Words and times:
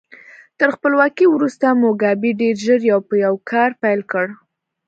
تر 0.59 0.69
خپلواکۍ 0.75 1.25
وروسته 1.29 1.65
موګابي 1.81 2.31
ډېر 2.41 2.55
ژر 2.65 2.81
یو 2.91 2.99
په 3.07 3.13
یو 3.25 3.35
کار 3.51 3.69
پیل 3.81 4.01
کړ. 4.11 4.25